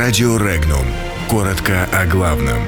Радио 0.00 0.36
Регнум. 0.36 0.86
Коротко 1.28 1.88
о 1.92 2.06
главном. 2.06 2.62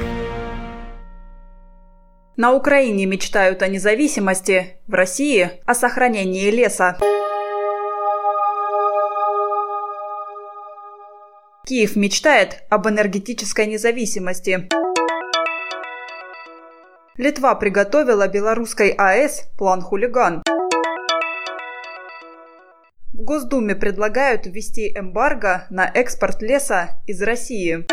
На 2.35 2.51
Украине 2.51 3.05
мечтают 3.05 3.61
о 3.61 3.69
независимости, 3.69 4.75
в 4.85 4.93
России– 4.93 5.49
о 5.65 5.73
сохранении 5.73 6.51
леса. 6.51 6.97
Киев 11.65 11.95
мечтает 11.95 12.65
об 12.69 12.89
энергетической 12.89 13.65
независимости. 13.65 14.67
Литва 17.15 17.55
приготовила 17.55 18.27
белорусской 18.27 18.89
АЭС 18.89 19.43
план 19.57 19.81
«Хулиган». 19.81 20.43
В 23.21 23.23
Госдуме 23.23 23.75
предлагают 23.75 24.47
ввести 24.47 24.91
эмбарго 24.97 25.67
на 25.69 25.85
экспорт 25.85 26.41
леса 26.41 26.99
из 27.05 27.21
России. 27.21 27.85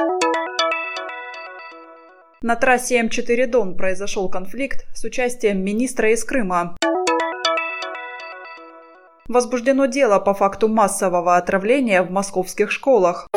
На 2.40 2.56
трассе 2.56 3.02
М4 3.02 3.46
Дон 3.46 3.76
произошел 3.76 4.30
конфликт 4.30 4.86
с 4.94 5.04
участием 5.04 5.62
министра 5.62 6.12
из 6.12 6.24
Крыма. 6.24 6.78
Возбуждено 9.28 9.84
дело 9.84 10.18
по 10.18 10.32
факту 10.32 10.66
массового 10.66 11.36
отравления 11.36 12.02
в 12.02 12.10
московских 12.10 12.70
школах. 12.70 13.27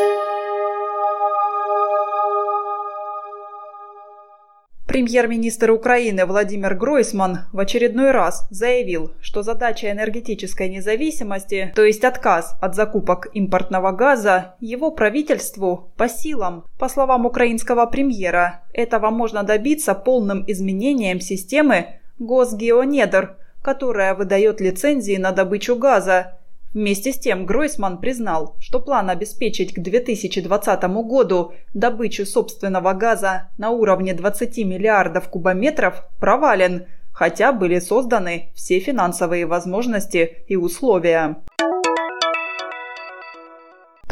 Премьер-министр 4.92 5.70
Украины 5.70 6.26
Владимир 6.26 6.74
Гройсман 6.74 7.46
в 7.50 7.58
очередной 7.58 8.10
раз 8.10 8.46
заявил, 8.50 9.12
что 9.22 9.42
задача 9.42 9.90
энергетической 9.90 10.68
независимости, 10.68 11.72
то 11.74 11.82
есть 11.82 12.04
отказ 12.04 12.54
от 12.60 12.74
закупок 12.74 13.28
импортного 13.32 13.92
газа, 13.92 14.54
его 14.60 14.90
правительству 14.90 15.90
по 15.96 16.10
силам. 16.10 16.66
По 16.78 16.90
словам 16.90 17.24
украинского 17.24 17.86
премьера, 17.86 18.64
этого 18.74 19.08
можно 19.08 19.44
добиться 19.44 19.94
полным 19.94 20.44
изменением 20.46 21.22
системы 21.22 21.86
Госгеонедр, 22.18 23.38
которая 23.62 24.14
выдает 24.14 24.60
лицензии 24.60 25.16
на 25.16 25.32
добычу 25.32 25.76
газа, 25.76 26.38
Вместе 26.74 27.12
с 27.12 27.18
тем 27.18 27.44
Гройсман 27.44 27.98
признал, 27.98 28.56
что 28.58 28.80
план 28.80 29.10
обеспечить 29.10 29.74
к 29.74 29.78
2020 29.78 30.82
году 31.04 31.52
добычу 31.74 32.24
собственного 32.24 32.94
газа 32.94 33.50
на 33.58 33.70
уровне 33.70 34.14
20 34.14 34.58
миллиардов 34.58 35.28
кубометров 35.28 36.06
провален, 36.18 36.86
хотя 37.12 37.52
были 37.52 37.78
созданы 37.78 38.52
все 38.54 38.78
финансовые 38.78 39.44
возможности 39.44 40.44
и 40.48 40.56
условия. 40.56 41.42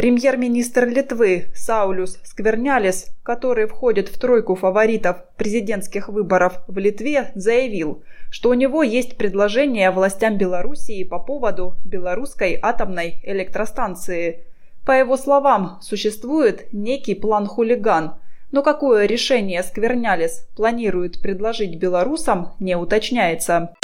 Премьер-министр 0.00 0.86
Литвы 0.86 1.48
Саулюс 1.54 2.16
Сквернялис, 2.24 3.08
который 3.22 3.66
входит 3.66 4.08
в 4.08 4.18
тройку 4.18 4.54
фаворитов 4.54 5.18
президентских 5.36 6.08
выборов 6.08 6.62
в 6.68 6.78
Литве, 6.78 7.32
заявил, 7.34 8.02
что 8.30 8.48
у 8.48 8.54
него 8.54 8.82
есть 8.82 9.18
предложение 9.18 9.90
властям 9.90 10.38
Белоруссии 10.38 11.04
по 11.04 11.18
поводу 11.18 11.76
белорусской 11.84 12.58
атомной 12.62 13.20
электростанции. 13.24 14.46
По 14.86 14.92
его 14.92 15.18
словам, 15.18 15.80
существует 15.82 16.72
некий 16.72 17.14
план 17.14 17.44
«Хулиган», 17.44 18.14
но 18.52 18.62
какое 18.62 19.04
решение 19.04 19.62
Сквернялис 19.62 20.48
планирует 20.56 21.20
предложить 21.20 21.78
белорусам, 21.78 22.54
не 22.58 22.74
уточняется. 22.74 23.74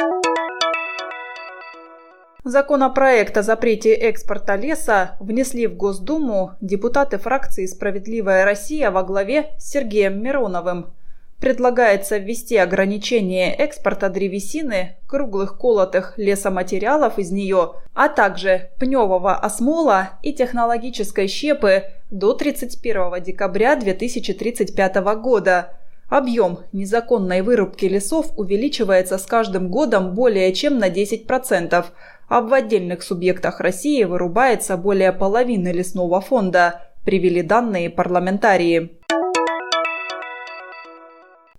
Законопроект 2.49 3.37
о 3.37 3.43
запрете 3.43 3.93
экспорта 3.93 4.55
леса 4.55 5.17
внесли 5.19 5.67
в 5.67 5.75
Госдуму 5.75 6.53
депутаты 6.61 7.19
фракции 7.19 7.67
«Справедливая 7.67 8.45
Россия» 8.45 8.93
во 8.93 9.03
главе 9.03 9.51
с 9.59 9.73
Сергеем 9.73 10.23
Мироновым. 10.23 10.95
Предлагается 11.41 12.19
ввести 12.19 12.57
ограничение 12.57 13.53
экспорта 13.53 14.11
древесины, 14.11 14.95
круглых 15.09 15.59
колотых 15.59 16.15
лесоматериалов 16.19 17.19
из 17.19 17.33
нее, 17.33 17.73
а 17.95 18.09
также 18.09 18.71
пневого 18.79 19.35
осмола 19.35 20.11
и 20.23 20.33
технологической 20.33 21.27
щепы 21.27 21.87
до 22.13 22.33
31 22.33 23.25
декабря 23.25 23.75
2035 23.75 24.95
года. 25.21 25.73
Объем 26.09 26.61
незаконной 26.71 27.43
вырубки 27.43 27.87
лесов 27.87 28.31
увеличивается 28.37 29.19
с 29.19 29.27
каждым 29.27 29.69
годом 29.69 30.15
более 30.15 30.53
чем 30.53 30.79
на 30.79 30.89
10%, 30.89 31.85
а 32.29 32.41
в 32.41 32.53
отдельных 32.53 33.03
субъектах 33.03 33.61
России 33.61 34.05
вырубается 34.05 34.77
более 34.77 35.13
половины 35.13 35.69
лесного 35.69 36.21
фонда, 36.21 36.83
привели 37.05 37.43
данные 37.43 37.91
парламентарии. 37.91 38.99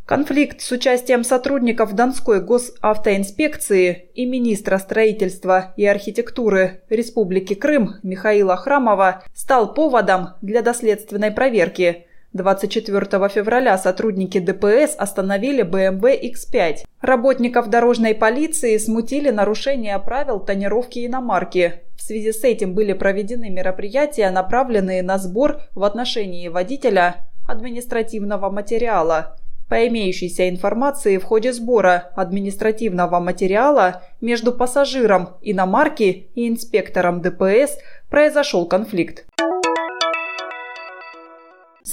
Конфликт 0.05 0.61
с 0.61 0.71
участием 0.71 1.25
сотрудников 1.25 1.93
Донской 1.93 2.41
госавтоинспекции 2.41 4.09
и 4.13 4.25
министра 4.25 4.77
строительства 4.77 5.73
и 5.75 5.85
архитектуры 5.85 6.81
Республики 6.89 7.55
Крым 7.55 7.95
Михаила 8.03 8.55
Храмова 8.55 9.23
стал 9.33 9.73
поводом 9.73 10.29
для 10.41 10.61
доследственной 10.61 11.31
проверки– 11.31 12.05
24 12.33 13.29
февраля 13.29 13.77
сотрудники 13.77 14.39
ДПС 14.39 14.95
остановили 14.97 15.63
BMW 15.63 16.33
X5. 16.33 16.85
Работников 17.01 17.69
дорожной 17.69 18.15
полиции 18.15 18.77
смутили 18.77 19.29
нарушение 19.29 19.97
правил 19.99 20.39
тонировки 20.39 21.05
иномарки. 21.05 21.81
В 21.95 22.01
связи 22.01 22.31
с 22.31 22.43
этим 22.43 22.73
были 22.73 22.93
проведены 22.93 23.49
мероприятия, 23.49 24.29
направленные 24.29 25.03
на 25.03 25.17
сбор 25.17 25.61
в 25.73 25.83
отношении 25.83 26.47
водителя 26.47 27.27
административного 27.47 28.49
материала. 28.49 29.37
По 29.69 29.85
имеющейся 29.87 30.47
информации, 30.47 31.17
в 31.17 31.25
ходе 31.25 31.51
сбора 31.51 32.11
административного 32.15 33.19
материала 33.19 34.03
между 34.21 34.53
пассажиром 34.53 35.37
иномарки 35.41 36.29
и 36.35 36.47
инспектором 36.47 37.21
ДПС 37.21 37.77
произошел 38.09 38.65
конфликт. 38.65 39.25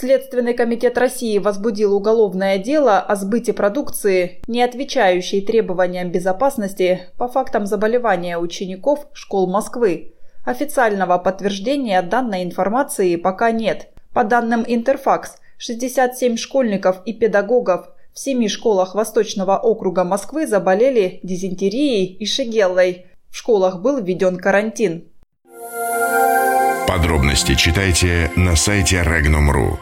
Следственный 0.04 0.52
комитет 0.52 0.98
России 0.98 1.38
возбудил 1.38 1.94
уголовное 1.94 2.58
дело 2.58 2.98
о 2.98 3.16
сбыте 3.16 3.54
продукции, 3.54 4.42
не 4.46 4.62
отвечающей 4.62 5.40
требованиям 5.40 6.12
безопасности 6.12 7.08
по 7.16 7.26
фактам 7.26 7.64
заболевания 7.64 8.36
учеников 8.36 9.06
школ 9.14 9.46
Москвы. 9.46 10.12
Официального 10.44 11.16
подтверждения 11.16 12.02
данной 12.02 12.42
информации 12.42 13.16
пока 13.16 13.50
нет. 13.50 13.88
По 14.12 14.24
данным 14.24 14.62
Интерфакс, 14.66 15.36
67 15.56 16.36
школьников 16.36 16.98
и 17.06 17.14
педагогов 17.14 17.88
в 18.12 18.18
семи 18.18 18.50
школах 18.50 18.94
Восточного 18.94 19.56
округа 19.56 20.04
Москвы 20.04 20.46
заболели 20.46 21.20
дизентерией 21.22 22.04
и 22.04 22.26
шигеллой. 22.26 23.06
В 23.30 23.38
школах 23.38 23.80
был 23.80 24.02
введен 24.02 24.36
карантин. 24.36 25.08
Подробности 26.86 27.54
читайте 27.54 28.30
на 28.36 28.54
сайте 28.54 28.96
Regnum.ru. 28.96 29.78